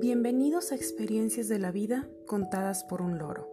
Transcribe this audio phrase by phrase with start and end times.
[0.00, 3.50] Bienvenidos a Experiencias de la Vida contadas por un loro,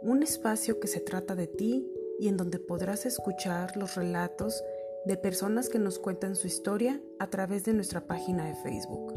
[0.00, 1.84] un espacio que se trata de ti
[2.20, 4.62] y en donde podrás escuchar los relatos
[5.06, 9.12] de personas que nos cuentan su historia a través de nuestra página de Facebook.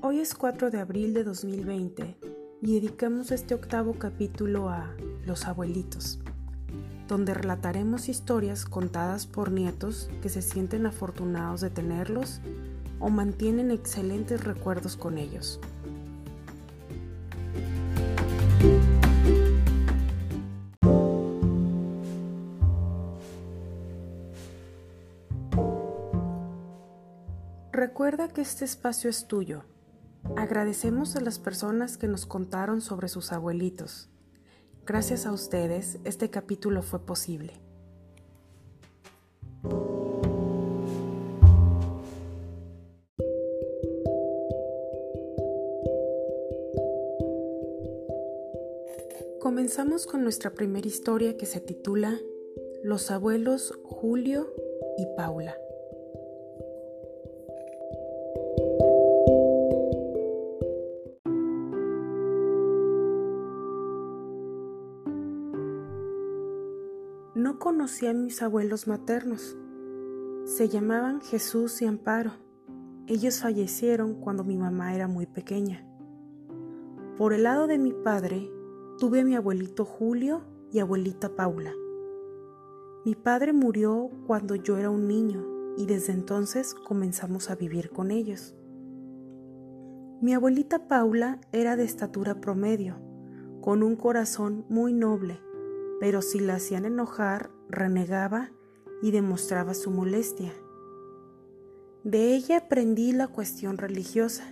[0.00, 2.27] Hoy es 4 de abril de 2020
[2.60, 4.94] y dedicamos este octavo capítulo a
[5.24, 6.18] Los abuelitos,
[7.06, 12.40] donde relataremos historias contadas por nietos que se sienten afortunados de tenerlos
[12.98, 15.60] o mantienen excelentes recuerdos con ellos.
[27.70, 29.62] Recuerda que este espacio es tuyo
[30.36, 34.08] Agradecemos a las personas que nos contaron sobre sus abuelitos.
[34.86, 37.60] Gracias a ustedes, este capítulo fue posible.
[49.40, 52.18] Comenzamos con nuestra primera historia que se titula
[52.82, 54.54] Los abuelos Julio
[54.96, 55.57] y Paula.
[67.88, 69.56] Conocí a mis abuelos maternos.
[70.44, 72.32] Se llamaban Jesús y Amparo.
[73.06, 75.86] Ellos fallecieron cuando mi mamá era muy pequeña.
[77.16, 78.52] Por el lado de mi padre,
[78.98, 81.72] tuve a mi abuelito Julio y abuelita Paula.
[83.06, 85.46] Mi padre murió cuando yo era un niño
[85.78, 88.54] y desde entonces comenzamos a vivir con ellos.
[90.20, 93.00] Mi abuelita Paula era de estatura promedio,
[93.62, 95.40] con un corazón muy noble
[96.00, 98.50] pero si la hacían enojar, renegaba
[99.02, 100.52] y demostraba su molestia.
[102.04, 104.44] De ella aprendí la cuestión religiosa.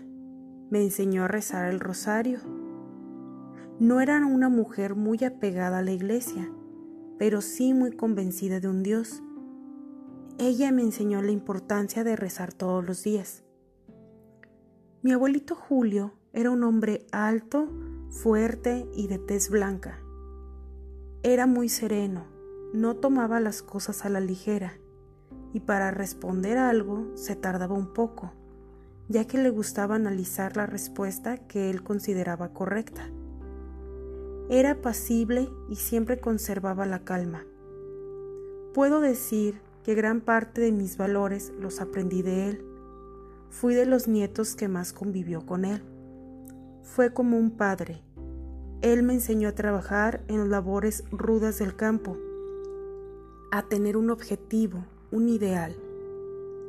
[0.71, 2.41] Me enseñó a rezar el rosario.
[3.79, 6.51] No era una mujer muy apegada a la iglesia,
[7.19, 9.23] pero sí muy convencida de un Dios.
[10.39, 13.45] Ella me enseñó la importancia de rezar todos los días.
[15.03, 17.69] Mi abuelito Julio era un hombre alto,
[18.11, 20.01] fuerte y de tez blanca.
[21.23, 22.27] Era muy sereno,
[22.73, 24.79] no tomaba las cosas a la ligera
[25.53, 28.33] y para responder algo se tardaba un poco,
[29.09, 33.11] ya que le gustaba analizar la respuesta que él consideraba correcta.
[34.49, 37.45] Era apacible y siempre conservaba la calma.
[38.75, 42.65] Puedo decir que gran parte de mis valores los aprendí de él.
[43.51, 45.83] Fui de los nietos que más convivió con él.
[46.83, 48.03] Fue como un padre,
[48.83, 52.19] él me enseñó a trabajar en labores rudas del campo,
[53.57, 55.75] a tener un objetivo, un ideal,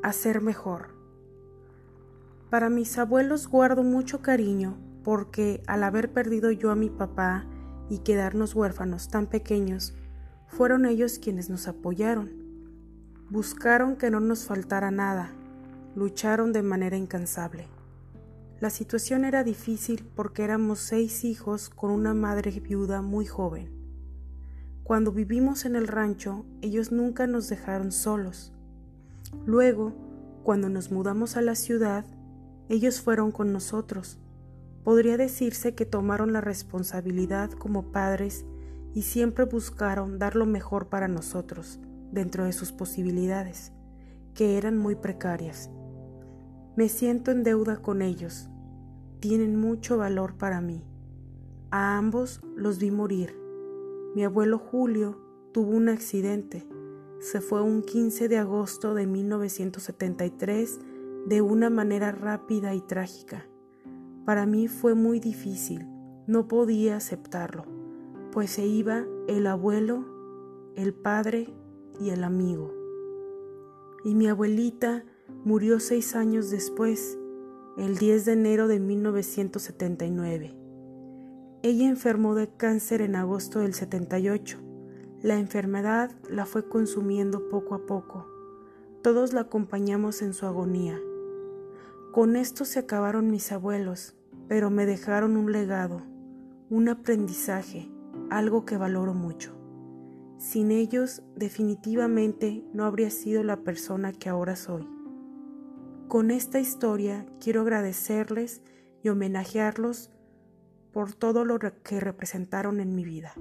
[0.03, 0.95] a ser mejor.
[2.49, 7.45] Para mis abuelos guardo mucho cariño porque al haber perdido yo a mi papá
[7.89, 9.95] y quedarnos huérfanos tan pequeños,
[10.47, 12.31] fueron ellos quienes nos apoyaron.
[13.29, 15.33] Buscaron que no nos faltara nada,
[15.93, 17.67] lucharon de manera incansable.
[18.61, 23.76] La situación era difícil porque éramos seis hijos con una madre viuda muy joven.
[24.87, 28.53] Cuando vivimos en el rancho, ellos nunca nos dejaron solos.
[29.45, 29.91] Luego,
[30.43, 32.05] cuando nos mudamos a la ciudad,
[32.69, 34.17] ellos fueron con nosotros.
[34.85, 38.45] Podría decirse que tomaron la responsabilidad como padres
[38.93, 41.81] y siempre buscaron dar lo mejor para nosotros,
[42.13, 43.73] dentro de sus posibilidades,
[44.33, 45.69] que eran muy precarias.
[46.77, 48.47] Me siento en deuda con ellos.
[49.19, 50.81] Tienen mucho valor para mí.
[51.71, 53.46] A ambos los vi morir.
[54.17, 55.15] Mi abuelo Julio
[55.51, 56.67] tuvo un accidente.
[57.19, 60.79] Se fue un 15 de agosto de 1973
[61.27, 63.45] de una manera rápida y trágica.
[64.25, 65.85] Para mí fue muy difícil.
[66.25, 67.65] No podía aceptarlo,
[68.31, 70.03] pues se iba el abuelo,
[70.75, 71.53] el padre
[72.01, 72.73] y el amigo.
[74.03, 75.05] Y mi abuelita
[75.45, 77.19] Murió seis años después,
[77.77, 80.66] el 10 de enero de 1979.
[81.63, 84.59] Ella enfermó de cáncer en agosto del 78.
[85.23, 88.27] La enfermedad la fue consumiendo poco a poco.
[89.01, 90.99] Todos la acompañamos en su agonía.
[92.11, 94.15] Con esto se acabaron mis abuelos,
[94.47, 96.03] pero me dejaron un legado,
[96.69, 97.91] un aprendizaje,
[98.29, 99.53] algo que valoro mucho.
[100.37, 104.87] Sin ellos definitivamente no habría sido la persona que ahora soy.
[106.07, 108.61] Con esta historia quiero agradecerles
[109.01, 110.11] y homenajearlos
[110.97, 113.35] por todo lo que representaron en mi vida.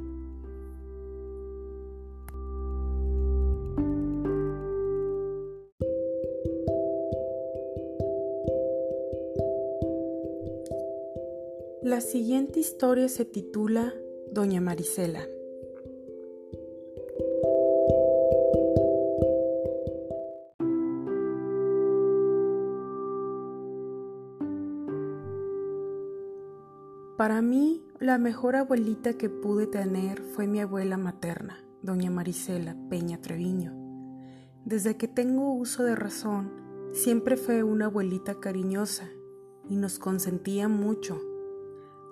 [11.82, 13.94] La siguiente historia se titula
[14.30, 15.26] Doña Marisela.
[27.26, 33.20] Para mí, la mejor abuelita que pude tener fue mi abuela materna, doña Marisela Peña
[33.20, 33.72] Treviño.
[34.64, 36.52] Desde que tengo uso de razón,
[36.92, 39.08] siempre fue una abuelita cariñosa
[39.68, 41.20] y nos consentía mucho,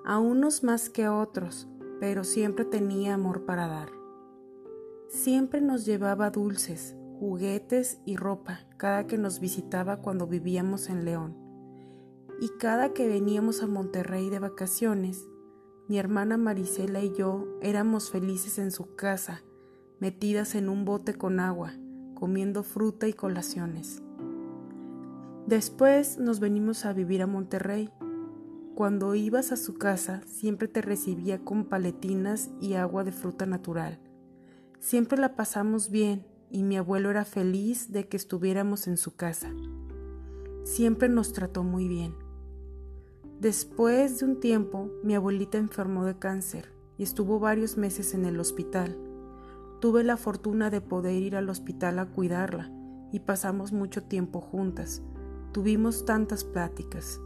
[0.05, 1.69] a unos más que a otros,
[2.01, 3.91] pero siempre tenía amor para dar.
[5.07, 11.44] Siempre nos llevaba dulces, juguetes y ropa cada que nos visitaba cuando vivíamos en León
[12.45, 15.31] y cada que veníamos a Monterrey de vacaciones,
[15.89, 19.43] mi hermana Marisela y yo éramos felices en su casa,
[19.99, 21.73] metidas en un bote con agua,
[22.13, 24.03] comiendo fruta y colaciones.
[25.47, 27.89] Después nos venimos a vivir a Monterrey.
[28.75, 34.01] Cuando ibas a su casa siempre te recibía con paletinas y agua de fruta natural.
[34.81, 39.51] Siempre la pasamos bien y mi abuelo era feliz de que estuviéramos en su casa.
[40.65, 42.24] Siempre nos trató muy bien.
[43.45, 48.41] Después de un tiempo, mi abuelita enfermó de cáncer y estuvo varios meses en el
[48.41, 48.97] hospital.
[49.83, 52.73] Tuve la fortuna de poder ir al hospital a cuidarla
[53.13, 55.03] y pasamos mucho tiempo juntas.
[55.53, 57.21] Tuvimos tantas pláticas.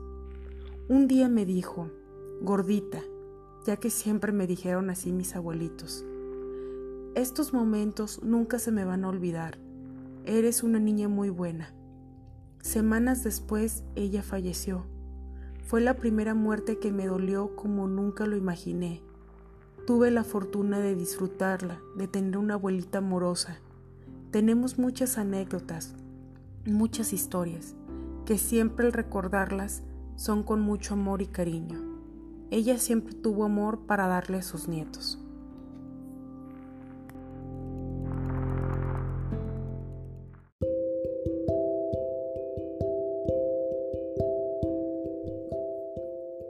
[0.88, 1.88] Un día me dijo,
[2.42, 3.00] gordita,
[3.64, 6.04] ya que siempre me dijeron así mis abuelitos,
[7.14, 9.60] estos momentos nunca se me van a olvidar.
[10.24, 11.72] Eres una niña muy buena.
[12.60, 14.97] Semanas después ella falleció
[15.68, 19.02] fue la primera muerte que me dolió como nunca lo imaginé.
[19.86, 23.60] Tuve la fortuna de disfrutarla, de tener una abuelita amorosa.
[24.30, 25.94] Tenemos muchas anécdotas,
[26.64, 27.76] muchas historias,
[28.24, 29.82] que siempre al recordarlas
[30.16, 31.82] son con mucho amor y cariño.
[32.50, 35.22] Ella siempre tuvo amor para darle a sus nietos.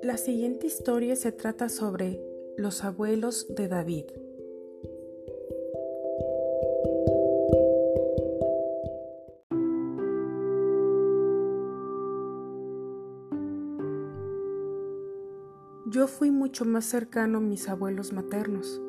[0.09, 2.19] La siguiente historia se trata sobre
[2.57, 4.07] los abuelos de David.
[15.91, 18.81] Yo fui mucho más cercano a mis abuelos maternos.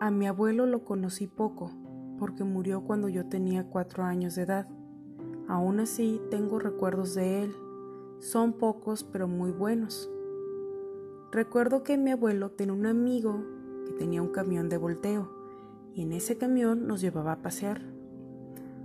[0.00, 1.72] A mi abuelo lo conocí poco,
[2.18, 4.68] porque murió cuando yo tenía cuatro años de edad.
[5.48, 7.56] Aún así tengo recuerdos de él.
[8.18, 10.10] Son pocos pero muy buenos.
[11.32, 13.42] Recuerdo que mi abuelo tenía un amigo
[13.86, 15.32] que tenía un camión de volteo
[15.94, 17.80] y en ese camión nos llevaba a pasear.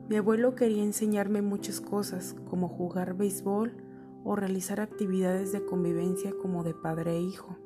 [0.07, 3.75] Mi abuelo quería enseñarme muchas cosas como jugar béisbol
[4.23, 7.57] o realizar actividades de convivencia como de padre e hijo.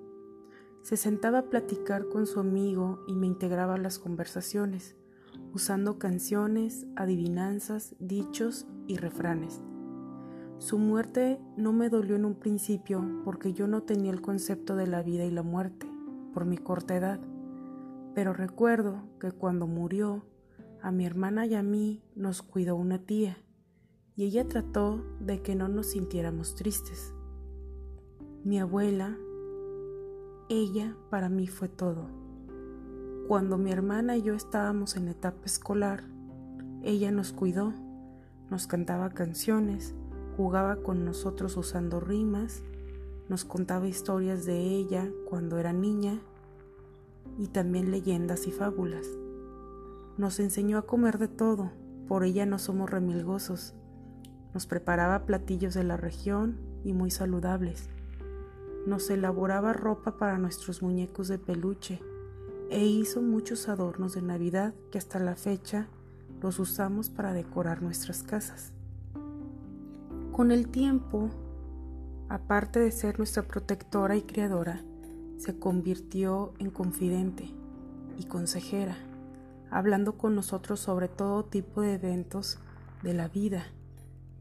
[0.81, 4.95] Se sentaba a platicar con su amigo y me integraba a las conversaciones,
[5.53, 9.61] usando canciones, adivinanzas, dichos y refranes.
[10.61, 14.85] Su muerte no me dolió en un principio porque yo no tenía el concepto de
[14.85, 15.87] la vida y la muerte
[16.35, 17.19] por mi corta edad,
[18.13, 20.23] pero recuerdo que cuando murió,
[20.83, 23.39] a mi hermana y a mí nos cuidó una tía
[24.15, 27.11] y ella trató de que no nos sintiéramos tristes.
[28.43, 29.17] Mi abuela,
[30.47, 32.07] ella para mí fue todo.
[33.27, 36.03] Cuando mi hermana y yo estábamos en etapa escolar,
[36.83, 37.73] ella nos cuidó,
[38.51, 39.95] nos cantaba canciones,
[40.35, 42.63] jugaba con nosotros usando rimas,
[43.29, 46.19] nos contaba historias de ella cuando era niña
[47.37, 49.07] y también leyendas y fábulas.
[50.17, 51.71] Nos enseñó a comer de todo,
[52.07, 53.73] por ella no somos remilgosos.
[54.53, 57.89] Nos preparaba platillos de la región y muy saludables.
[58.85, 62.01] Nos elaboraba ropa para nuestros muñecos de peluche
[62.69, 65.87] e hizo muchos adornos de Navidad que hasta la fecha
[66.41, 68.73] los usamos para decorar nuestras casas.
[70.31, 71.29] Con el tiempo,
[72.29, 74.81] aparte de ser nuestra protectora y criadora,
[75.37, 77.49] se convirtió en confidente
[78.17, 78.95] y consejera,
[79.69, 82.59] hablando con nosotros sobre todo tipo de eventos
[83.03, 83.65] de la vida,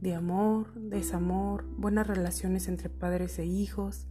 [0.01, 4.07] de amor, desamor, buenas relaciones entre padres e hijos,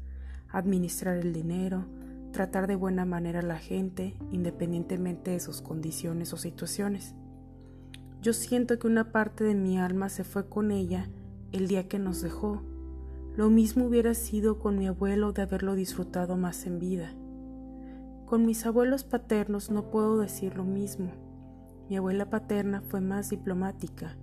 [0.49, 1.85] administrar el dinero,
[2.33, 7.15] tratar de buena manera a la gente, independientemente de sus condiciones o situaciones.
[8.21, 11.09] Yo siento que una parte de mi alma se fue con ella
[11.51, 12.61] el día que nos dejó,
[13.35, 17.13] Lo mismo hubiera sido con mi abuelo de haberlo disfrutado más en vida.
[18.25, 21.11] Con mis abuelos paternos no puedo decir lo mismo.
[21.89, 24.17] Mi abuela paterna fue más diplomática.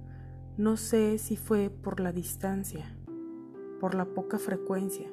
[0.59, 2.97] No sé si fue por la distancia,
[3.81, 5.11] por la poca frecuencia,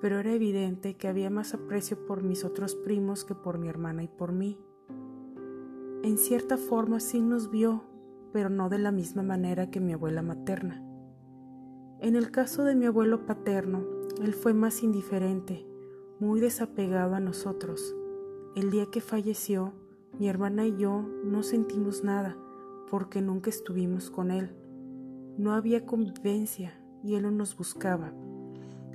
[0.00, 4.02] pero era evidente que había más aprecio por mis otros primos que por mi hermana
[4.02, 4.58] y por mí.
[6.02, 7.84] En cierta forma sí nos vio,
[8.32, 10.85] pero no de la misma manera que mi abuela materna.
[12.00, 13.84] En el caso de mi abuelo paterno,
[14.22, 15.66] él fue más indiferente,
[16.20, 17.94] muy desapegado a nosotros.
[18.54, 19.72] El día que falleció,
[20.18, 22.36] mi hermana y yo no sentimos nada
[22.90, 24.54] porque nunca estuvimos con él.
[25.38, 28.12] No había convivencia y él no nos buscaba.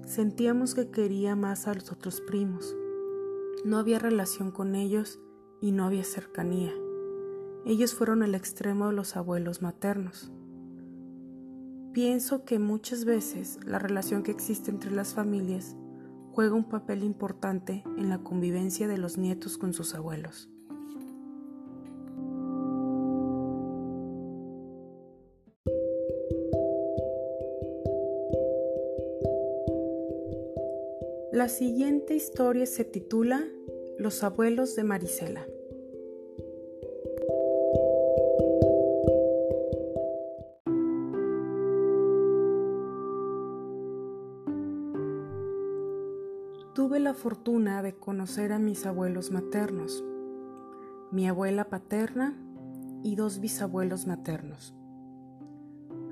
[0.06, 2.76] Sentíamos que quería más a los otros primos.
[3.66, 5.20] No había relación con ellos
[5.60, 6.74] y no había cercanía.
[7.66, 10.32] Ellos fueron el extremo de los abuelos maternos.
[11.94, 15.76] Pienso que muchas veces la relación que existe entre las familias
[16.32, 20.50] juega un papel importante en la convivencia de los nietos con sus abuelos.
[31.34, 33.46] La siguiente historia se titula
[33.98, 35.46] Los abuelos de Marisela.
[47.22, 50.04] Fortuna de conocer a mis abuelos maternos,
[51.12, 52.36] mi abuela paterna
[53.04, 54.74] y dos bisabuelos maternos.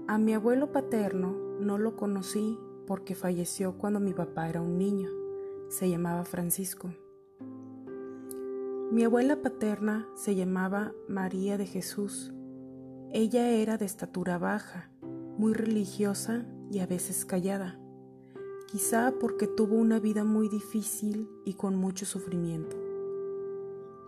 [0.07, 5.09] A mi abuelo paterno no lo conocí porque falleció cuando mi papá era un niño.
[5.69, 6.91] Se llamaba Francisco.
[8.91, 12.31] Mi abuela paterna se llamaba María de Jesús.
[13.11, 14.91] Ella era de estatura baja,
[15.39, 17.79] muy religiosa y a veces callada
[18.71, 22.77] quizá porque tuvo una vida muy difícil y con mucho sufrimiento.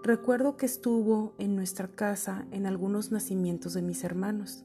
[0.03, 4.63] Recuerdo que estuvo en nuestra casa en algunos nacimientos de mis hermanos.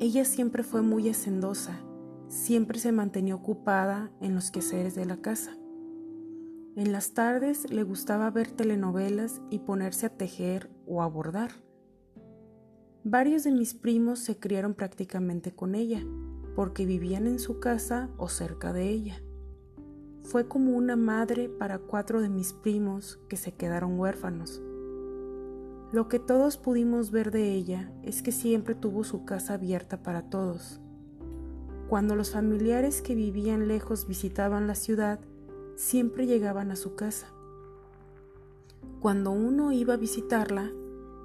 [0.00, 1.80] Ella siempre fue muy hacendosa,
[2.28, 5.56] siempre se mantenía ocupada en los quehaceres de la casa.
[6.76, 11.52] En las tardes le gustaba ver telenovelas y ponerse a tejer o a bordar.
[13.02, 16.04] Varios de mis primos se criaron prácticamente con ella
[16.56, 19.22] porque vivían en su casa o cerca de ella.
[20.22, 24.62] Fue como una madre para cuatro de mis primos que se quedaron huérfanos.
[25.92, 30.30] Lo que todos pudimos ver de ella es que siempre tuvo su casa abierta para
[30.30, 30.80] todos.
[31.88, 35.20] Cuando los familiares que vivían lejos visitaban la ciudad,
[35.76, 37.28] siempre llegaban a su casa.
[38.98, 40.72] Cuando uno iba a visitarla,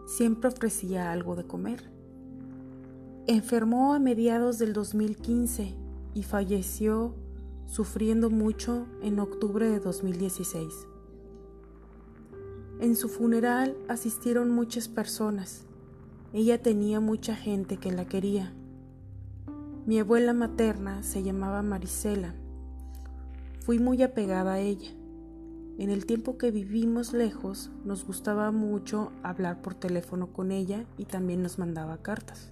[0.06, 1.91] siempre ofrecía algo de comer.
[3.32, 5.74] Enfermó a mediados del 2015
[6.14, 7.16] y falleció
[7.66, 10.86] sufriendo mucho en octubre de 2016.
[12.82, 15.64] En su funeral asistieron muchas personas.
[16.34, 18.54] Ella tenía mucha gente que la quería.
[19.86, 22.36] Mi abuela materna se llamaba Marisela.
[23.62, 24.92] Fui muy apegada a ella.
[25.78, 31.06] En el tiempo que vivimos lejos nos gustaba mucho hablar por teléfono con ella y
[31.06, 32.52] también nos mandaba cartas.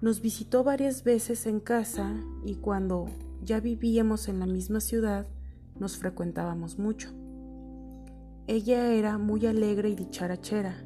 [0.00, 2.14] Nos visitó varias veces en casa
[2.44, 3.06] y cuando
[3.42, 5.26] ya vivíamos en la misma ciudad
[5.76, 7.10] nos frecuentábamos mucho.
[8.46, 10.76] Ella era muy alegre y dicharachera,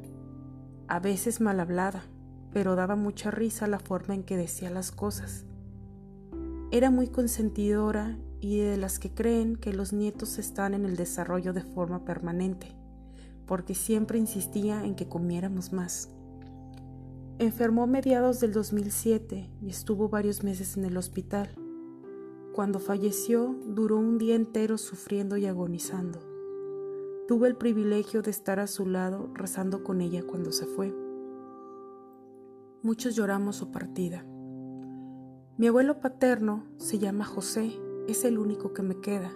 [0.87, 2.03] a veces mal hablada,
[2.51, 5.45] pero daba mucha risa la forma en que decía las cosas.
[6.71, 11.53] Era muy consentidora y de las que creen que los nietos están en el desarrollo
[11.53, 12.75] de forma permanente,
[13.45, 16.09] porque siempre insistía en que comiéramos más.
[17.39, 21.49] Enfermó a mediados del 2007 y estuvo varios meses en el hospital.
[22.53, 26.19] Cuando falleció, duró un día entero sufriendo y agonizando.
[27.27, 30.93] Tuve el privilegio de estar a su lado rezando con ella cuando se fue.
[32.83, 34.23] Muchos lloramos su partida.
[35.57, 37.71] Mi abuelo paterno se llama José,
[38.07, 39.31] es el único que me queda.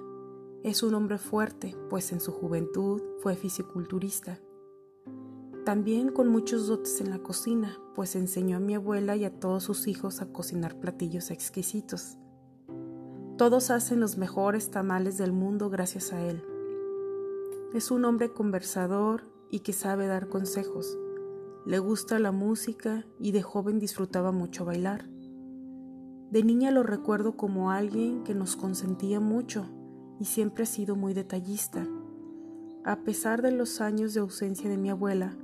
[0.63, 4.39] Es un hombre fuerte, pues en su juventud fue fisiculturista.
[5.67, 9.63] También con muchos dotes en la cocina, pues enseñó a mi abuela y a todos
[9.65, 12.17] sus hijos a cocinar platillos exquisitos.
[13.37, 16.41] Todos hacen los mejores tamales del mundo gracias a él.
[17.73, 20.97] Es un hombre conversador y que sabe dar consejos.
[21.65, 25.09] Le gusta la música y de joven disfrutaba mucho bailar.
[26.31, 29.65] De niña lo recuerdo como alguien que nos consentía mucho
[30.17, 31.85] y siempre ha sido muy detallista.
[32.85, 35.35] A pesar de los años de ausencia de mi abuela,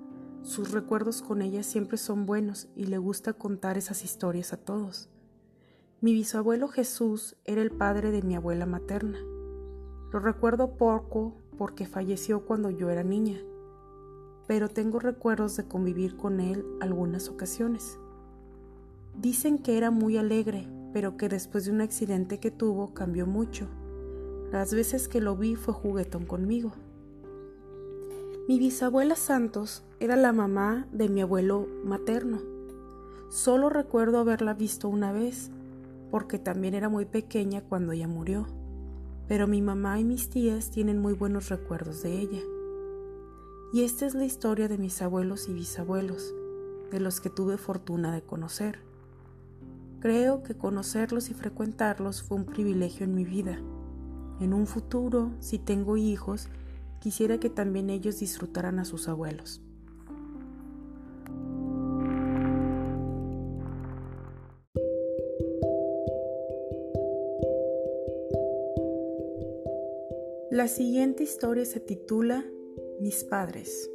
[0.43, 5.09] sus recuerdos con ella siempre son buenos y le gusta contar esas historias a todos.
[6.01, 9.19] Mi bisabuelo Jesús era el padre de mi abuela materna.
[10.12, 13.39] Lo recuerdo poco porque falleció cuando yo era niña,
[14.45, 17.97] pero tengo recuerdos de convivir con él algunas ocasiones.
[19.17, 23.69] Dicen que era muy alegre, pero que después de un accidente que tuvo cambió mucho.
[24.51, 26.73] Las veces que lo vi fue juguetón conmigo.
[28.45, 32.41] Mi bisabuela Santos era la mamá de mi abuelo materno.
[33.29, 35.50] Solo recuerdo haberla visto una vez,
[36.12, 38.45] porque también era muy pequeña cuando ella murió,
[39.29, 42.41] pero mi mamá y mis tías tienen muy buenos recuerdos de ella.
[43.72, 46.36] Y esta es la historia de mis abuelos y bisabuelos,
[46.91, 48.79] de los que tuve fortuna de conocer.
[50.01, 53.57] Creo que conocerlos y frecuentarlos fue un privilegio en mi vida.
[54.41, 56.50] En un futuro, si tengo hijos,
[57.00, 59.62] quisiera que también ellos disfrutaran a sus abuelos.
[70.53, 72.45] La siguiente historia se titula
[73.01, 73.89] Mis padres.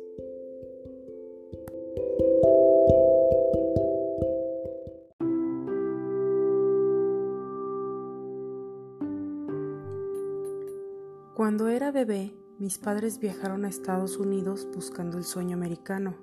[11.37, 16.17] Cuando era bebé, mis padres viajaron a Estados Unidos buscando el sueño americano.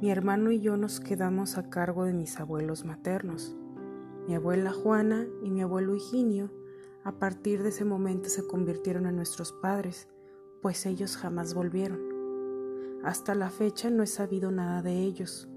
[0.00, 3.56] Mi hermano y yo nos quedamos a cargo de mis abuelos maternos.
[4.28, 6.61] Mi abuela Juana y mi abuelo Higinio
[7.04, 10.08] a partir de ese momento se convirtieron en nuestros padres,
[10.60, 12.00] pues ellos jamás volvieron.
[13.04, 15.48] Hasta la fecha no he sabido nada de ellos.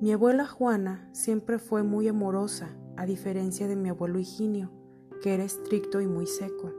[0.00, 4.70] Mi abuela Juana siempre fue muy amorosa, a diferencia de mi abuelo Higinio,
[5.22, 6.72] que era estricto y muy seco.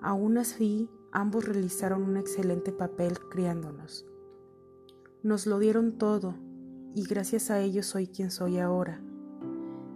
[0.00, 4.06] Aún así, Ambos realizaron un excelente papel criándonos.
[5.22, 6.34] Nos lo dieron todo
[6.94, 9.00] y gracias a ellos soy quien soy ahora.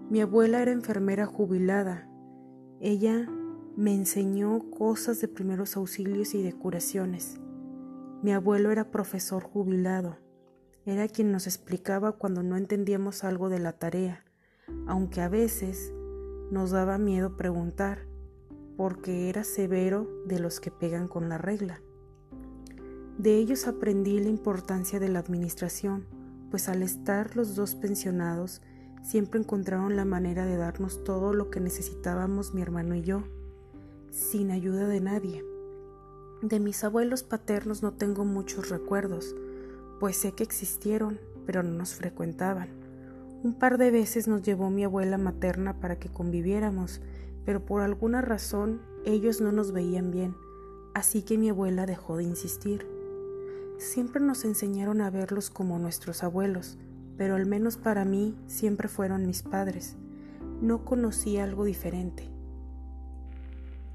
[0.08, 2.08] Mi abuela era enfermera jubilada.
[2.84, 3.28] Ella
[3.76, 7.38] me enseñó cosas de primeros auxilios y de curaciones.
[8.24, 10.16] Mi abuelo era profesor jubilado.
[10.84, 14.24] Era quien nos explicaba cuando no entendíamos algo de la tarea,
[14.88, 15.94] aunque a veces
[16.50, 18.08] nos daba miedo preguntar
[18.76, 21.80] porque era severo de los que pegan con la regla.
[23.16, 26.08] De ellos aprendí la importancia de la administración,
[26.50, 28.60] pues al estar los dos pensionados,
[29.02, 33.24] siempre encontraron la manera de darnos todo lo que necesitábamos mi hermano y yo,
[34.10, 35.44] sin ayuda de nadie.
[36.42, 39.34] De mis abuelos paternos no tengo muchos recuerdos,
[40.00, 42.68] pues sé que existieron, pero no nos frecuentaban.
[43.42, 47.00] Un par de veces nos llevó mi abuela materna para que conviviéramos,
[47.44, 50.36] pero por alguna razón ellos no nos veían bien,
[50.94, 52.86] así que mi abuela dejó de insistir.
[53.78, 56.78] Siempre nos enseñaron a verlos como nuestros abuelos,
[57.16, 59.96] pero al menos para mí siempre fueron mis padres.
[60.60, 62.28] No conocí algo diferente.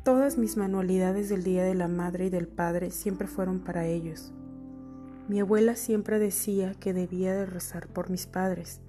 [0.03, 4.31] Todas mis manualidades del Día de la Madre y del Padre siempre fueron para ellos.
[5.27, 8.79] Mi abuela siempre decía que debía de rezar por mis padres,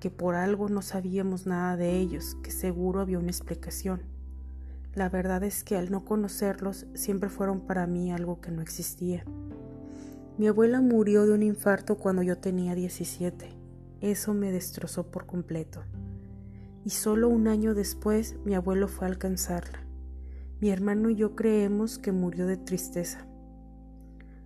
[0.00, 4.02] que por algo no sabíamos nada de ellos, que seguro había una explicación.
[4.96, 9.24] La verdad es que al no conocerlos siempre fueron para mí algo que no existía.
[10.38, 13.48] Mi abuela murió de un infarto cuando yo tenía 17.
[14.02, 15.82] Eso me destrozó por completo.
[16.84, 19.86] Y solo un año después mi abuelo fue a alcanzarla.
[20.60, 23.26] Mi hermano y yo creemos que murió de tristeza.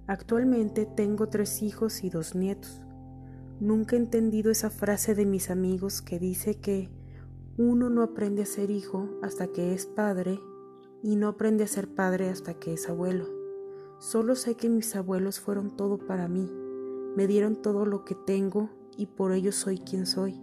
[0.07, 2.83] Actualmente tengo tres hijos y dos nietos.
[3.59, 6.89] Nunca he entendido esa frase de mis amigos que dice que
[7.57, 10.39] uno no aprende a ser hijo hasta que es padre
[11.03, 13.40] y no aprende a ser padre hasta que es abuelo.
[14.01, 16.51] Solo sé que mis abuelos fueron todo para mí,
[17.15, 20.41] me dieron todo lo que tengo y por ello soy quien soy.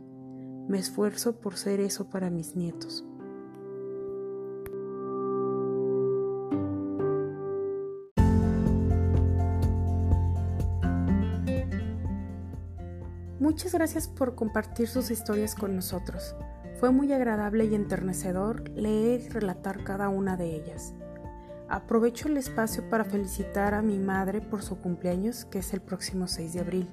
[0.67, 3.03] Me esfuerzo por ser eso para mis nietos.
[13.39, 16.35] Muchas gracias por compartir sus historias con nosotros.
[16.79, 20.93] Fue muy agradable y enternecedor leer y relatar cada una de ellas.
[21.69, 26.27] Aprovecho el espacio para felicitar a mi madre por su cumpleaños, que es el próximo
[26.27, 26.89] 6 de abril.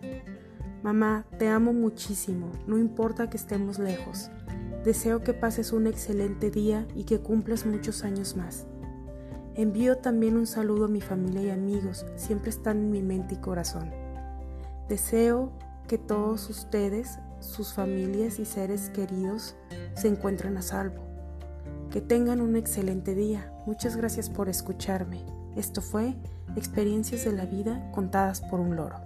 [0.82, 4.30] Mamá, te amo muchísimo, no importa que estemos lejos.
[4.84, 8.66] Deseo que pases un excelente día y que cumplas muchos años más.
[9.54, 13.38] Envío también un saludo a mi familia y amigos, siempre están en mi mente y
[13.38, 13.92] corazón.
[14.88, 15.52] Deseo
[15.86, 19.54] que todos ustedes, sus familias y seres queridos
[19.94, 21.03] se encuentren a salvo.
[21.94, 23.52] Que tengan un excelente día.
[23.66, 25.20] Muchas gracias por escucharme.
[25.54, 26.16] Esto fue
[26.56, 28.96] Experiencias de la Vida contadas por un loro.